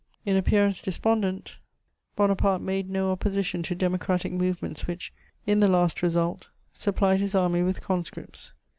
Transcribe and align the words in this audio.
In 0.25 0.35
appearance 0.35 0.81
despondent, 0.81 1.59
Bonaparte 2.15 2.63
made 2.63 2.89
no 2.89 3.11
opposition 3.11 3.61
to 3.61 3.75
democratic 3.75 4.31
movements 4.33 4.87
which, 4.87 5.13
in 5.45 5.59
the 5.59 5.67
last 5.67 6.01
result, 6.01 6.49
supplied 6.73 7.19
his 7.19 7.35
army 7.35 7.61
with 7.61 7.81
conscripts. 7.81 8.51